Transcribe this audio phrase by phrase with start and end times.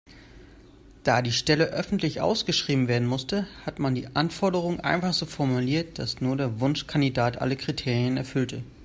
[1.03, 6.21] Da die Stelle öffentlich ausgeschrieben werden musste, hat man die Anforderungen einfach so formuliert, dass
[6.21, 8.63] nur der Wunschkandidat alle Kriterien erfüllte.